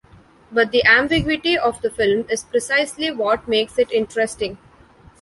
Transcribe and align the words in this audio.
But 0.51 0.71
the 0.71 0.83
ambiguity 0.83 1.55
of 1.59 1.79
the 1.83 1.91
film 1.91 2.25
is 2.27 2.43
precisely 2.43 3.11
what 3.11 3.47
makes 3.47 3.77
it 3.77 3.91
interesting. 3.91 4.57